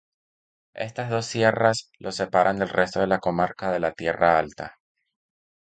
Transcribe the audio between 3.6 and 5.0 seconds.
de la Tierra Alta.